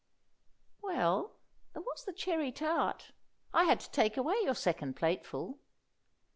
[0.81, 1.35] "Well,
[1.73, 3.11] there was the cherry tart;
[3.53, 5.59] I had to take away your second plateful."